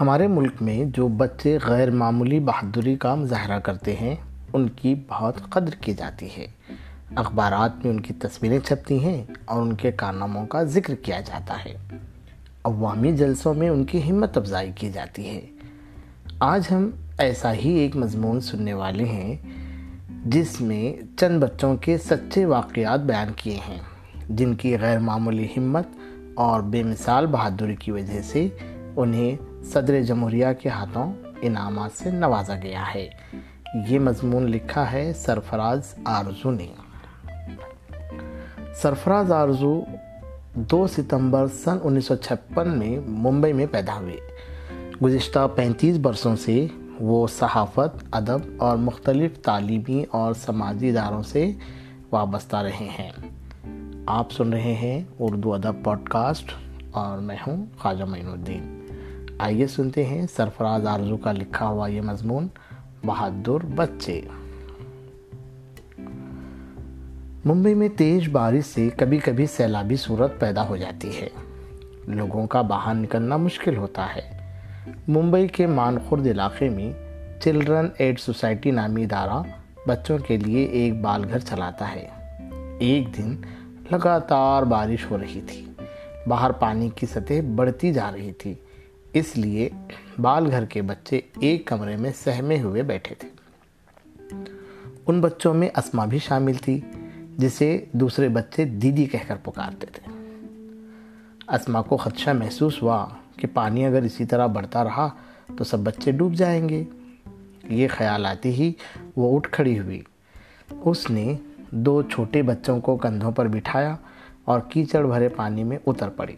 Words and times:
ہمارے 0.00 0.26
ملک 0.26 0.62
میں 0.62 0.84
جو 0.84 1.08
بچے 1.08 1.58
غیر 1.64 1.90
معمولی 1.90 2.40
بہادری 2.40 2.96
کا 2.96 3.14
مظاہرہ 3.14 3.58
کرتے 3.58 3.96
ہیں، 3.96 4.16
ان 4.52 4.68
کی 4.68 4.94
بہت 5.08 5.34
قدر 5.50 5.74
کی 5.80 5.94
جاتی 5.94 6.28
ہے۔ 6.38 6.46
اخبارات 7.16 7.70
میں 7.76 7.92
ان 7.92 8.00
کی 8.00 8.14
تصویریں 8.14 8.58
چھپتی 8.58 9.04
ہیں 9.04 9.24
اور 9.44 9.62
ان 9.62 9.72
کے 9.72 9.92
کارناموں 9.92 10.46
کا 10.46 10.62
ذکر 10.62 10.94
کیا 10.94 11.20
جاتا 11.20 11.64
ہے۔ 11.64 11.76
عوامی 12.64 13.12
جلسوں 13.12 13.54
میں 13.54 13.68
ان 13.68 13.84
کی 13.84 14.10
ہمت 14.10 14.38
افزائی 14.38 14.72
کی 14.74 14.90
جاتی 14.90 15.26
ہے۔ 15.26 15.40
آج 16.38 16.62
ہم 16.70 16.90
ایسا 17.18 17.52
ہی 17.52 17.72
ایک 17.72 17.96
مضمون 17.96 18.40
سننے 18.40 18.72
والے 18.72 19.04
ہیں، 19.04 19.36
جس 20.24 20.60
میں 20.60 21.18
چند 21.18 21.42
بچوں 21.42 21.76
کے 21.76 21.98
سچے 21.98 22.44
واقعات 22.44 23.00
بیان 23.00 23.28
کیے 23.36 23.58
ہیں، 23.68 23.80
جن 24.28 24.54
کی 24.54 24.78
غیر 24.78 24.98
معمولی 24.98 25.48
ہمت 25.56 25.86
اور 26.34 26.60
بے 26.60 26.82
مثال 26.82 27.26
بہادری 27.26 27.76
کی 27.76 27.90
وجہ 27.90 28.22
سے 28.22 28.48
انہیں 28.98 29.36
صدر 29.64 30.02
جمہوریہ 30.02 30.46
کے 30.60 30.68
ہاتھوں 30.68 31.12
انعامات 31.42 31.90
سے 31.98 32.10
نوازا 32.10 32.54
گیا 32.62 32.84
ہے۔ 32.94 33.08
یہ 33.88 33.98
مضمون 33.98 34.42
لکھا 34.42 34.92
ہے 34.92 35.12
سرفراز 35.12 35.94
آرزو 36.04 36.50
نے۔ 36.50 36.66
سرفراز 38.74 39.32
آرزو 39.32 39.80
دو 40.54 40.86
ستمبر 40.86 41.46
سن 41.46 41.78
انیس 41.82 42.06
سو 42.06 42.16
چھپن 42.16 42.78
میں 42.78 43.08
ممبئی 43.08 43.52
میں 43.52 43.66
پیدا 43.70 44.00
ہوئے۔ 44.00 44.16
گزشتہ 45.04 45.48
پینتیس 45.56 45.96
برسوں 45.96 46.36
سے 46.36 46.66
وہ 47.00 47.26
صحافت، 47.26 48.04
ادب 48.10 48.38
اور 48.58 48.76
مختلف 48.76 49.38
تعلیمی 49.42 50.04
اور 50.10 50.34
سماجی 50.34 50.88
اداروں 50.88 51.22
سے 51.22 51.52
وابستہ 52.12 52.56
رہے 52.56 52.88
ہیں۔ 52.98 53.10
آپ 54.06 54.32
سن 54.32 54.52
رہے 54.52 54.74
ہیں 54.74 55.04
اردو 55.18 55.54
ادب 55.54 55.84
پوڈ 55.84 56.08
کاسٹ 56.08 56.52
اور 56.90 57.18
میں 57.18 57.36
ہوں 57.46 57.66
خواجہ 57.78 58.04
معین 58.04 58.28
الدین۔ 58.28 58.77
آئیے 59.38 59.66
سنتے 59.66 60.06
ہیں 60.06 60.26
سرفراز 60.36 60.86
آرزو 60.86 61.16
کا 61.16 61.32
لکھا 61.32 61.66
ہوا 61.66 61.86
یہ 61.86 62.00
مضمون، 62.00 62.48
بہادر 63.06 63.66
بچے۔ 63.66 64.20
ممبئی 67.44 67.74
میں 67.74 67.88
تیز 67.96 68.28
بارش 68.28 68.64
سے 68.64 68.88
کبھی 68.96 69.18
کبھی 69.18 69.46
سیلابی 69.46 69.96
صورت 69.96 70.40
پیدا 70.40 70.68
ہو 70.68 70.76
جاتی 70.76 71.20
ہے۔ 71.20 71.28
لوگوں 72.06 72.46
کا 72.46 72.62
باہر 72.62 72.94
نکلنا 72.94 73.36
مشکل 73.36 73.76
ہوتا 73.76 74.06
ہے۔ 74.16 74.52
ممبئی 75.08 75.48
کے 75.48 75.66
مانخورد 75.66 76.26
علاقے 76.26 76.68
میں 76.68 76.92
چلڈرن 77.40 77.86
ایڈ 77.98 78.20
سوسائٹی 78.20 78.70
نامی 78.70 79.04
ادارہ 79.04 79.42
بچوں 79.88 80.18
کے 80.18 80.36
لیے 80.36 80.64
ایک 80.64 81.00
بال 81.00 81.24
گھر 81.28 81.38
چلاتا 81.38 81.94
ہے۔ 81.94 82.08
ایک 82.78 83.18
دن 83.18 83.36
لگاتار 83.92 84.62
بارش 84.62 85.10
ہو 85.10 85.18
رہی 85.18 85.40
تھی۔ 85.46 85.66
باہر 86.26 86.52
پانی 86.52 86.90
کی 86.94 87.06
سطح 87.06 87.34
بڑھتی 87.54 87.92
جا 87.92 88.10
رہی 88.12 88.32
تھی۔ 88.32 88.54
اس 89.18 89.38
لیے 89.38 89.68
بال 90.18 90.50
گھر 90.50 90.64
کے 90.64 90.82
بچے 90.82 91.20
ایک 91.40 91.66
کمرے 91.66 91.96
میں 91.96 92.10
سہمے 92.24 92.60
ہوئے 92.60 92.82
بیٹھے 92.82 93.14
تھے۔ 93.14 93.28
ان 95.06 95.20
بچوں 95.20 95.54
میں 95.54 95.68
اسما 95.76 96.04
بھی 96.04 96.18
شامل 96.18 96.54
تھی، 96.54 96.80
جسے 97.38 97.84
دوسرے 97.92 98.28
بچے 98.28 98.64
دیدی 98.64 99.04
کہہ 99.04 99.18
کر 99.26 99.36
پکارتے 99.42 99.86
تھے۔ 99.86 100.12
اسما 101.48 101.82
کو 101.82 101.96
خدشہ 101.96 102.30
محسوس 102.30 102.82
ہوا 102.82 103.06
کہ 103.36 103.46
پانی 103.54 103.86
اگر 103.86 104.02
اسی 104.02 104.24
طرح 104.24 104.46
بڑھتا 104.46 104.84
رہا 104.84 105.08
تو 105.58 105.64
سب 105.64 105.78
بچے 105.78 106.12
ڈوب 106.12 106.34
جائیں 106.34 106.68
گے۔ 106.68 106.84
یہ 107.64 107.88
خیال 107.90 108.26
آتی 108.26 108.50
ہی 108.50 108.72
وہ 109.16 109.36
اٹھ 109.36 109.50
کھڑی 109.50 109.78
ہوئی۔ 109.78 110.02
اس 110.70 111.10
نے 111.10 111.34
دو 111.70 112.02
چھوٹے 112.02 112.42
بچوں 112.42 112.80
کو 112.80 112.96
کندھوں 112.96 113.32
پر 113.32 113.48
بٹھایا 113.48 113.96
اور 114.44 114.60
کیچڑ 114.68 115.06
بھرے 115.06 115.28
پانی 115.28 115.64
میں 115.64 115.78
اتر 115.86 116.08
پڑی۔ 116.08 116.36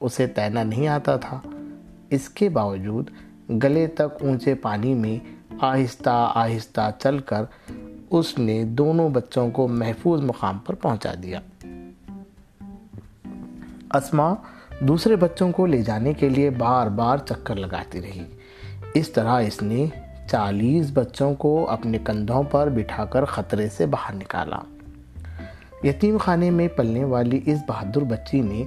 اسے 0.00 0.26
تیرنا 0.26 0.62
نہیں 0.62 0.88
آتا 0.88 1.16
تھا۔ 1.16 1.40
اس 2.10 2.28
کے 2.28 2.48
باوجود 2.48 3.10
گلے 3.62 3.86
تک 3.86 4.22
اونچے 4.22 4.54
پانی 4.54 4.94
میں 4.94 5.18
آہستہ 5.60 6.32
آہستہ 6.34 6.90
چل 6.98 7.18
کر 7.18 7.44
اس 8.10 8.38
نے 8.38 8.64
دونوں 8.64 9.08
بچوں 9.08 9.50
کو 9.50 9.68
محفوظ 9.68 10.20
مقام 10.20 10.58
پر 10.58 10.74
پہنچا 10.74 11.14
دیا۔ 11.22 11.40
اسما 13.90 14.34
دوسرے 14.80 15.16
بچوں 15.16 15.52
کو 15.52 15.66
لے 15.66 15.82
جانے 15.82 16.12
کے 16.12 16.28
لیے 16.28 16.50
بار 16.50 16.86
بار 16.86 17.18
چکر 17.18 17.56
لگاتی 17.56 18.02
رہی۔ 18.02 18.24
اس 18.94 19.10
طرح 19.10 19.40
اس 19.40 19.62
نے 19.62 19.86
چالیس 20.30 20.90
بچوں 20.94 21.34
کو 21.34 21.70
اپنے 21.70 21.98
کندھوں 22.04 22.42
پر 22.42 22.68
بٹھا 22.68 23.04
کر 23.04 23.24
خطرے 23.24 23.68
سے 23.68 23.86
باہر 23.86 24.14
نکالا۔ 24.14 24.58
یتیم 25.84 26.16
خانے 26.18 26.50
میں 26.50 26.68
پلنے 26.68 27.04
والی 27.04 27.40
اس 27.46 27.58
بہادر 27.68 28.00
بچی 28.00 28.40
نے 28.40 28.64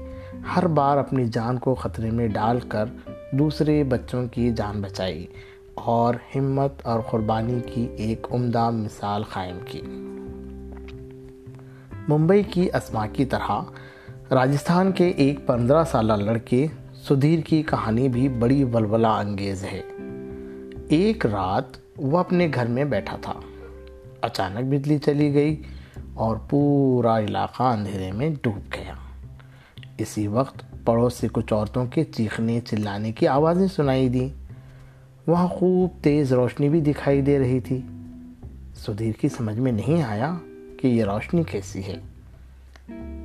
ہر 0.56 0.68
بار 0.68 0.98
اپنی 0.98 1.26
جان 1.26 1.58
کو 1.58 1.76
خطرے 1.76 2.12
میں 2.12 2.28
ڈال 2.28 2.60
کر 2.60 2.86
دوسرے 3.32 3.84
بچوں 3.84 4.28
کی 4.28 4.52
جان 4.52 4.82
بچائی 4.82 5.28
اور 5.74 6.16
ہمت 6.36 6.74
اور 6.84 7.00
قربانی 7.00 7.60
کی 7.74 7.88
ایک 7.98 8.28
عمدہ 8.32 8.70
مثال 8.70 9.24
قائم 9.24 9.60
کی۔ 9.66 9.82
ممبئی 12.08 12.44
کی 12.44 12.70
اسما 12.74 13.08
کی 13.08 13.26
طرح 13.26 13.62
راجستھان 14.32 14.92
کے 14.92 15.08
ایک 15.08 15.48
پندرہ 15.48 15.84
سالہ 15.84 16.14
لڑکے 16.14 16.68
سدھیر 17.10 17.40
کی 17.40 17.64
کہانی 17.64 18.10
بھی 18.10 18.30
بڑی 18.30 18.64
ولولہ 18.64 19.08
انگیز 19.08 19.64
ہے۔ 19.64 19.82
ایک 20.90 21.26
رات 21.26 21.78
وہ 21.98 22.18
اپنے 22.18 22.48
گھر 22.54 22.66
میں 22.66 22.84
بیٹھا 22.84 23.18
تھا۔ 23.22 23.34
اچانک 24.22 24.66
بجلی 24.66 24.98
چلی 24.98 25.34
گئی 25.34 25.62
اور 26.14 26.38
پورا 26.50 27.20
علاقہ 27.20 27.64
اندھیرے 27.64 28.12
میں 28.12 28.30
ڈوب 28.42 28.74
گیا۔ 28.74 28.94
اسی 29.98 30.28
وقت 30.28 30.64
پڑوس 30.86 31.14
سے 31.14 31.28
کچھ 31.32 31.54
عورتوں 31.54 31.86
کے 31.86 32.04
چیخنے 32.04 32.60
چلانے 32.66 33.12
کی 33.12 33.28
آوازیں 33.28 33.68
سنائی 33.68 34.10
دیں۔ 34.10 34.30
وہاں 35.28 35.48
خوب 35.48 36.04
تیز 36.04 36.34
روشنی 36.34 36.70
بھی 36.70 36.82
دکھائی 36.82 37.22
دے 37.22 37.40
رہی 37.40 37.60
تھی۔ 37.60 37.82
سدھیر 38.76 39.12
کی 39.22 39.30
سمجھ 39.30 39.60
میں 39.60 39.72
نہیں 39.72 40.04
آیا 40.04 40.36
کہ 40.80 40.88
یہ 40.88 41.04
روشنی 41.04 41.44
کیسی 41.44 41.82
ہے۔ 41.84 42.00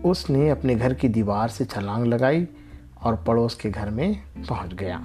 اس 0.03 0.31
نے 0.31 0.51
اپنے 0.51 0.75
گھر 0.79 0.93
کی 0.93 1.09
دیوار 1.09 1.49
سے 1.49 1.65
چھلانگ 1.65 2.05
لگائی 2.05 2.45
اور 2.95 3.15
پڑوس 3.15 3.55
کے 3.55 3.71
گھر 3.75 3.91
میں 3.91 4.13
پہنچ 4.47 4.81
گیا۔ 4.81 4.99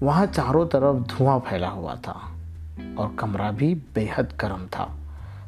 وہاں 0.00 0.26
چاروں 0.32 0.68
طرف 0.68 0.96
دھواں 0.96 1.38
پھیلا 1.48 1.70
ہوا 1.70 1.94
تھا 1.94 2.14
اور 2.94 3.08
کمرہ 3.16 3.52
بھی 3.52 3.74
بے 3.94 4.06
حد 4.14 4.42
گرم 4.42 4.66
تھا۔ 4.70 4.86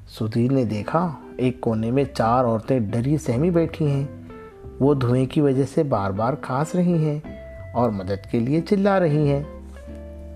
سدھیر 0.08 0.52
نے 0.52 0.64
دیکھا، 0.64 1.12
ایک 1.36 1.60
کونے 1.60 1.90
میں 1.90 2.04
چار 2.04 2.44
عورتیں 2.44 2.80
ڈری 2.80 3.16
سہمی 3.16 3.50
بیٹھی 3.50 3.90
ہیں۔ 3.90 4.23
وہ 4.84 4.94
دھوئیں 4.94 5.26
کی 5.26 5.40
وجہ 5.40 5.62
سے 5.74 5.82
بار 5.82 6.10
بار 6.10 6.34
کھانس 6.34 6.74
رہی 6.74 7.08
ہیں 7.08 7.18
اور 7.72 7.90
مدد 7.90 8.30
کے 8.30 8.40
لیے 8.40 8.60
چلا 8.60 9.00
رہی 9.00 9.32
ہیں۔ 9.32 9.42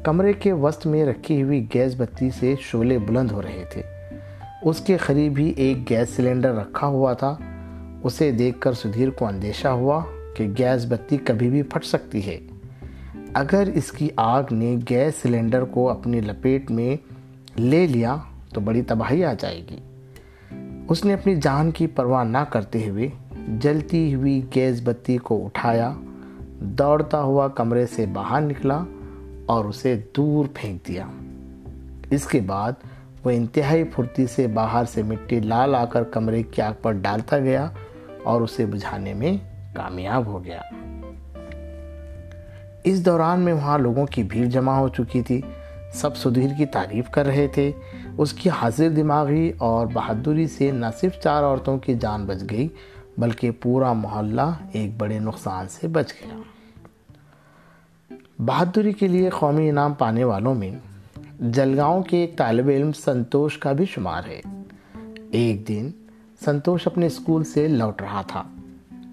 کمرے 0.04 0.32
کے 0.32 0.52
وسط 0.52 0.86
میں 0.86 1.04
رکھی 1.04 1.42
ہوئی 1.42 1.66
گیس 1.74 1.94
بتی 1.96 2.30
سے 2.30 2.54
شولے 2.60 2.98
بلند 2.98 3.30
ہو 3.30 3.42
رہے 3.42 3.64
تھے۔ 3.72 3.82
اس 4.62 4.80
کے 4.80 4.96
قریب 4.96 5.38
ہی 5.38 5.52
ایک 5.56 5.90
گیس 5.90 6.08
سلنڈر 6.16 6.54
رکھا 6.54 6.86
ہوا 6.86 7.12
تھا۔ 7.12 7.36
اسے 8.04 8.30
دیکھ 8.30 8.60
کر 8.60 8.72
سدھیر 8.72 9.10
کو 9.10 9.26
اندیشہ 9.26 9.68
ہوا 9.68 10.00
کہ 10.36 10.46
گیس 10.58 10.86
بتی 10.88 11.16
کبھی 11.16 11.50
بھی 11.50 11.62
پھٹ 11.62 11.84
سکتی 11.84 12.26
ہے۔ 12.26 12.38
اگر 13.34 13.68
اس 13.74 13.92
کی 13.92 14.08
آگ 14.16 14.42
نے 14.50 14.76
گیس 14.90 15.14
سلنڈر 15.22 15.64
کو 15.64 15.90
اپنی 15.90 16.20
لپیٹ 16.20 16.70
میں 16.70 16.96
لے 17.60 17.86
لیا 17.86 18.16
تو 18.54 18.60
بڑی 18.60 18.82
تباہی 18.82 19.24
آ 19.24 19.32
جائے 19.38 19.62
گی۔ 19.70 19.78
اس 20.88 21.04
نے 21.04 21.14
اپنی 21.14 21.36
جان 21.36 21.70
کی 21.70 21.86
پرواہ 21.86 22.24
نہ 22.24 22.44
کرتے 22.50 22.88
ہوئے 22.88 23.08
جلتی 23.48 24.14
ہوئی 24.14 24.42
گیس 24.54 24.80
بتی 24.84 25.16
کو 25.16 25.44
اٹھایا، 25.44 25.92
دوڑتا 26.60 27.22
ہوا 27.22 27.48
کمرے 27.48 27.86
سے 27.86 28.06
باہر 28.06 28.40
نکلا 28.40 28.84
اور 29.46 29.64
اسے 29.64 30.00
دور 30.16 30.44
پھینک 30.54 30.88
دیا۔ 30.88 31.06
اس 32.10 32.26
کے 32.26 32.40
بعد 32.40 32.72
وہ 33.24 33.30
انتہائی 33.30 33.84
پھرتی 33.84 34.26
سے 34.26 34.46
باہر 34.46 34.84
سے 34.84 35.02
مٹی 35.02 35.40
لا 35.40 35.66
لا 35.66 35.84
کر 35.84 36.02
کمرے 36.02 36.42
کی 36.42 36.62
آگ 36.62 36.72
پر 36.82 36.92
ڈالتا 36.92 37.38
گیا 37.38 37.68
اور 38.22 38.40
اسے 38.40 38.66
بجھانے 38.66 39.14
میں 39.14 39.36
کامیاب 39.74 40.26
ہو 40.26 40.44
گیا۔ 40.44 40.60
اس 42.84 43.06
دوران 43.06 43.40
میں 43.40 43.52
وہاں 43.52 43.78
لوگوں 43.78 44.06
کی 44.06 44.22
بھیڑ 44.22 44.46
جمع 44.46 44.78
ہو 44.78 44.88
چکی 44.88 45.22
تھی۔ 45.22 45.40
سب 45.92 46.16
سدھیر 46.16 46.48
کی 46.58 46.66
تعریف 46.66 47.10
کر 47.10 47.26
رہے 47.26 47.46
تھے۔ 47.46 47.72
اس 48.18 48.32
کی 48.32 48.50
حاضر 48.50 48.88
دماغی 48.88 49.52
اور 49.58 49.86
بہادری 49.92 50.46
سے 50.46 50.70
نہ 50.70 50.86
صرف 51.00 51.20
چار 51.20 51.42
عورتوں 51.42 51.78
کی 51.78 51.94
جان 51.94 52.24
بچ 52.24 52.42
گئی 52.50 52.68
بلکہ 53.18 53.50
پورا 53.50 53.92
محلہ 53.92 54.50
ایک 54.72 54.90
بڑے 54.98 55.18
نقصان 55.18 55.66
سے 55.68 55.88
بچ 55.88 56.12
گیا۔ 56.12 56.38
بہادری 58.38 58.92
کے 58.92 59.08
لیے 59.08 59.30
قومی 59.30 59.68
انعام 59.68 59.94
پانے 59.94 60.24
والوں 60.24 60.54
میں 60.54 60.70
جلگاؤں 61.40 62.02
کے 62.02 62.16
ایک 62.16 62.36
طالب 62.36 62.68
علم 62.68 62.92
سنتوش 62.92 63.58
کا 63.58 63.72
بھی 63.72 63.84
شمار 63.84 64.22
ہے۔ 64.26 64.40
ایک 65.30 65.68
دن 65.68 65.90
سنتوش 66.44 66.86
اپنے 66.86 67.06
اسکول 67.06 67.44
سے 67.44 67.68
لوٹ 67.68 68.02
رہا 68.02 68.22
تھا۔ 68.22 68.42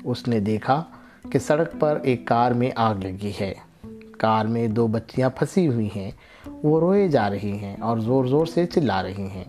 اس 0.04 0.28
نے 0.28 0.40
دیکھا 0.40 0.84
کہ 1.32 1.40
سڑک 1.40 1.68
پر 1.80 2.00
ایک 2.04 2.26
کار 2.26 2.52
میں 2.52 2.72
آگ 2.76 2.96
لگی 2.96 3.32
ہے۔ 3.42 3.54
کار 4.18 4.46
میں 4.46 4.68
دو 4.68 4.88
بچیاں 4.88 5.30
پھنسی 5.30 5.68
ہوئی 5.68 5.90
ہیں۔ 5.96 6.12
وہ 6.64 6.80
روئے 6.80 7.08
جا 7.08 7.30
رہی 7.30 7.58
ہیں 7.58 7.76
اور 7.82 7.98
زور 7.98 8.26
زور 8.26 8.46
سے 8.46 8.66
چلا 8.66 9.04
رہی 9.04 9.28
ہیں۔ 9.34 9.44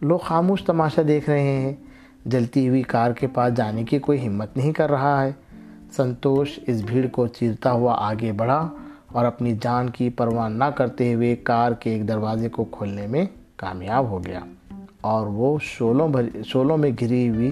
لوگ 0.00 0.18
خاموش 0.18 0.62
تماشا 0.62 1.02
دیکھ 1.08 1.30
رہے 1.30 1.42
ہیں۔ 1.42 1.91
جلتی 2.26 2.68
ہوئی 2.68 2.82
کار 2.82 3.10
کے 3.10 3.26
پاس 3.26 3.54
جانے 3.54 3.84
کی 3.84 3.98
کوئی 3.98 4.26
ہمت 4.26 4.56
نہیں 4.56 4.72
کر 4.72 4.90
رہا 4.90 5.24
ہے۔ 5.24 5.32
سنتوش 5.92 6.60
اس 6.66 6.82
بھیڑ 6.86 7.06
کو 7.06 7.26
چیرتا 7.26 7.72
ہوا 7.72 7.94
آگے 7.98 8.32
بڑھا 8.32 8.68
اور 9.06 9.24
اپنی 9.24 9.56
جان 9.60 9.90
کی 9.90 10.10
پرواہ 10.10 10.48
نہ 10.48 10.64
کرتے 10.64 11.14
ہوئے 11.14 11.36
کار 11.36 11.72
کے 11.72 11.90
ایک 11.90 12.08
دروازے 12.08 12.48
کو 12.48 12.64
کھولنے 12.64 13.06
میں 13.06 13.24
کامیاب 13.56 14.04
ہو 14.04 14.24
گیا 14.24 14.40
اور 15.00 15.26
وہ 15.26 15.58
شولوں 15.62 16.08
شولوں 16.44 16.76
میں 16.76 16.90
گھری 17.00 17.28
ہوئی 17.28 17.50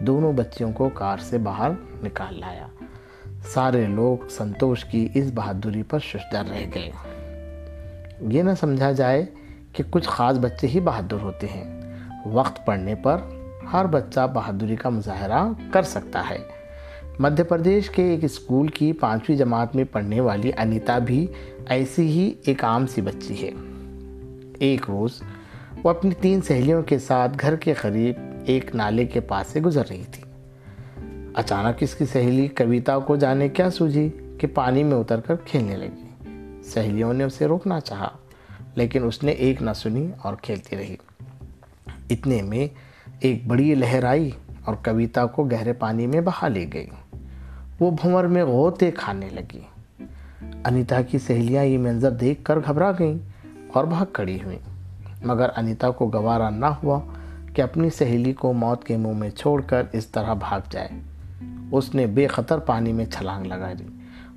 دونوں 0.00 0.32
بچیوں 0.32 0.72
کو 0.72 0.88
کار 0.94 1.18
سے 1.18 1.38
باہر 1.38 1.70
نکال 2.04 2.40
لایا۔ 2.40 2.66
سارے 3.46 3.86
لوگ 3.86 4.28
سنتوش 4.28 4.84
کی 4.84 5.08
اس 5.14 5.30
بہادری 5.34 5.82
پر 5.82 5.98
ششدر 5.98 6.44
رہ 6.50 6.64
گئے۔ 6.74 6.90
یہ 8.20 8.42
نہ 8.42 8.50
سمجھا 8.60 8.92
جائے 8.92 9.24
کہ 9.72 9.82
کچھ 9.90 10.08
خاص 10.08 10.38
بچے 10.38 10.66
ہی 10.66 10.80
بہادر 10.80 11.22
ہوتے 11.22 11.46
ہیں۔ 11.46 11.96
وقت 12.26 12.66
پڑھنے 12.66 12.94
پر 12.94 13.16
ہر 13.72 13.86
بچہ 13.86 14.26
بہادری 14.34 14.76
کا 14.76 14.88
مظاہرہ 14.88 15.48
کر 15.70 15.82
سکتا 15.82 16.22
ہے۔ 16.30 16.38
مدھیہ 17.18 17.44
پردیش 17.44 17.90
کے 17.90 18.02
ایک 18.04 18.24
اسکول 18.24 18.66
کی 18.66 18.92
پانچویں 18.92 19.38
جماعت 19.38 19.76
میں 19.76 19.84
پڑھنے 19.84 20.20
والی 20.20 20.50
انیتا 20.58 20.98
بھی 20.98 21.26
ایسی 21.66 22.06
ہی 22.06 22.32
ایک 22.46 22.64
عام 22.64 22.86
سی 22.86 23.00
بچی 23.00 23.42
ہے۔ 23.42 23.50
ایک 24.58 24.80
روز 24.88 25.22
وہ 25.82 25.90
اپنی 25.90 26.10
تین 26.20 26.42
سہیلیوں 26.42 26.82
کے 26.82 26.98
ساتھ 26.98 27.32
گھر 27.40 27.56
کے 27.56 27.72
قریب 27.72 28.14
ایک 28.46 28.74
نالے 28.74 29.04
کے 29.04 29.20
پاس 29.20 29.46
سے 29.46 29.60
گزر 29.60 29.82
رہی 29.90 30.04
تھی۔ 30.12 30.22
اچانک 31.34 31.76
اس 31.80 31.94
کی 31.94 32.04
سہیلی 32.04 32.48
کویتا 32.48 32.98
کو 32.98 33.16
جانے 33.16 33.48
کیا 33.48 33.70
سوجھی 33.70 34.10
کہ 34.38 34.46
پانی 34.46 34.84
میں 34.84 34.96
اتر 34.96 35.20
کر 35.20 35.34
کھیلنے 35.44 35.76
لگی۔ 35.76 36.04
سہیلیوں 36.62 37.12
نے 37.12 37.24
اسے 37.24 37.46
روکنا 37.46 37.80
چاہا، 37.80 38.08
لیکن 38.74 39.04
اس 39.04 39.22
نے 39.22 39.32
ایک 39.32 39.62
نہ 39.62 39.70
سنی 39.76 40.06
اور 40.22 40.34
کھیلتی 40.42 40.76
رہی۔ 40.76 40.96
اتنے 42.10 42.42
میں 42.42 42.91
ایک 43.22 43.46
بڑی 43.46 43.74
لہر 43.74 44.04
آئی 44.04 44.30
اور 44.64 44.74
کویتا 44.74 45.26
کو 45.26 45.44
گہرے 45.44 45.72
پانی 45.72 46.06
میں 46.06 46.20
بہا 46.20 46.48
لے 46.48 46.66
گئی۔ 46.74 46.86
وہ 47.80 47.90
بھنور 47.90 48.24
میں 48.24 48.44
غوطے 48.44 48.90
کھانے 48.90 49.28
لگی۔ 49.32 49.60
انیتا 50.64 51.02
کی 51.02 51.18
سہیلیاں 51.18 51.64
یہ 51.64 51.78
منظر 51.78 52.10
دیکھ 52.10 52.44
کر 52.44 52.58
گھبرا 52.58 52.90
گئیں 52.98 53.18
اور 53.72 53.84
بھاگ 53.84 54.06
کھڑی 54.12 54.38
ہوئیں۔ 54.44 54.58
مگر 55.24 55.48
انیتا 55.56 55.90
کو 55.90 56.10
گوارا 56.14 56.50
نہ 56.50 56.66
ہوا 56.66 57.00
کہ 57.54 57.62
اپنی 57.62 57.90
سہیلی 57.90 58.32
کو 58.32 58.52
موت 58.52 58.84
کے 58.84 58.96
منہ 58.96 59.12
میں 59.12 59.30
چھوڑ 59.30 59.62
کر 59.62 59.82
اس 59.92 60.06
طرح 60.06 60.34
بھاگ 60.34 60.60
جائے۔ 60.70 60.88
اس 61.72 61.94
نے 61.94 62.06
بے 62.06 62.26
خطر 62.26 62.58
پانی 62.58 62.92
میں 62.92 63.04
چھلانگ 63.04 63.44
لگا 63.44 63.72
دی 63.78 63.84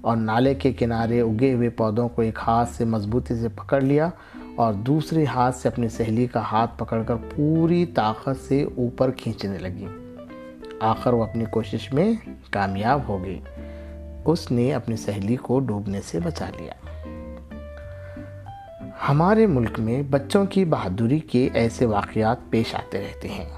اور 0.01 0.17
نالے 0.17 0.53
کے 0.53 0.71
کنارے 0.71 1.21
اگے 1.21 1.53
ہوئے 1.53 1.69
پودوں 1.69 2.09
کو 2.09 2.21
ایک 2.21 2.39
ہاتھ 2.47 2.69
سے 2.69 2.85
مضبوطی 2.85 3.35
سے 3.35 3.49
پکڑ 3.49 3.81
لیا 3.81 4.09
اور 4.55 4.73
دوسری 4.73 5.25
ہاتھ 5.25 5.55
سے 5.55 5.67
اپنی 5.67 5.89
سہیلی 5.89 6.27
کا 6.27 6.41
ہاتھ 6.41 6.71
پکڑ 6.77 7.03
کر 7.03 7.15
پوری 7.35 7.85
طاقت 7.85 8.45
سے 8.47 8.63
اوپر 8.63 9.11
کھینچنے 9.11 9.57
لگی۔ 9.57 9.85
آخر 10.79 11.13
وہ 11.13 11.23
اپنی 11.23 11.45
کوشش 11.45 11.93
میں 11.93 12.13
کامیاب 12.51 12.99
ہو 13.07 13.23
گئی۔ 13.25 13.39
اس 14.25 14.51
نے 14.51 14.73
اپنی 14.73 14.95
سہیلی 14.95 15.35
کو 15.35 15.59
ڈوبنے 15.59 16.01
سے 16.01 16.19
بچا 16.19 16.45
لیا۔ 16.59 16.73
ہمارے 19.09 19.47
ملک 19.47 19.79
میں 19.79 20.01
بچوں 20.09 20.45
کی 20.45 20.65
بہادری 20.65 21.19
کے 21.19 21.49
ایسے 21.53 21.85
واقعات 21.85 22.37
پیش 22.49 22.75
آتے 22.75 23.01
رہتے 23.01 23.27
ہیں۔ 23.27 23.49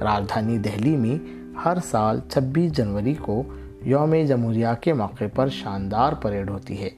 راجدھانی 0.00 0.58
دہلی 0.58 0.96
میں 0.96 1.24
ہر 1.64 1.78
سال 1.84 2.20
چھبیس 2.30 2.72
جنوری 2.72 3.14
کو 3.14 3.42
یوم 3.82 4.14
جمہوریہ 4.28 4.66
کے 4.80 4.92
موقع 4.92 5.24
پر 5.34 5.48
شاندار 5.48 6.12
پریڈ 6.12 6.50
ہوتی 6.50 6.82
ہے 6.82 6.90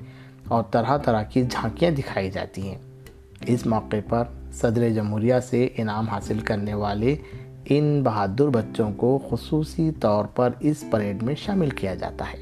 اور 0.49 0.63
طرح 0.71 0.97
طرح 0.97 1.23
کی 1.23 1.43
جھانکیاں 1.43 1.91
دکھائی 1.91 2.31
جاتی 2.31 2.69
ہیں۔ 2.69 2.90
اس 3.47 3.67
موقع 3.67 3.97
پر 4.09 4.25
صدر 4.53 4.89
جمہوریہ 4.89 5.35
سے 5.51 5.69
انعام 5.77 6.09
حاصل 6.09 6.39
کرنے 6.39 6.75
والے 6.75 7.17
ان 7.65 8.03
بہادر 8.03 8.49
بچوں 8.49 8.93
کو 8.93 9.19
خصوصی 9.31 9.91
طور 10.01 10.25
پر 10.25 10.51
اس 10.61 10.85
پریڈ 10.91 11.23
میں 11.23 11.35
شامل 11.35 11.71
کیا 11.71 11.95
جاتا 11.95 12.25
ہے۔ 12.33 12.39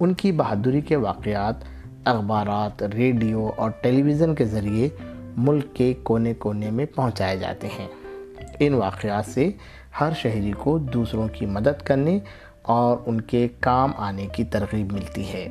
ان 0.00 0.14
کی 0.14 0.32
بہادری 0.32 0.80
کے 0.80 0.96
واقعات 0.96 1.54
اخبارات، 2.04 2.82
ریڈیو 2.82 3.50
اور 3.56 3.70
ٹیلی 3.80 4.02
ویژن 4.02 4.34
کے 4.34 4.44
ذریعے 4.44 4.88
ملک 5.36 5.64
کے 5.74 5.94
کونے 6.02 6.34
کونے 6.34 6.70
میں 6.70 6.86
پہنچائے 6.94 7.36
جاتے 7.36 7.66
ہیں۔ 7.66 7.88
ان 8.58 8.74
واقعات 8.74 9.26
سے 9.26 9.50
ہر 10.00 10.10
شہری 10.16 10.52
کو 10.58 10.78
دوسروں 10.78 11.28
کی 11.28 11.46
مدد 11.46 11.82
کرنے 11.82 12.18
اور 12.62 12.96
ان 13.06 13.20
کے 13.20 13.48
کام 13.60 13.92
آنے 13.96 14.26
کی 14.26 14.44
ترغیب 14.44 14.92
ملتی 14.92 15.24
ہے۔ 15.32 15.48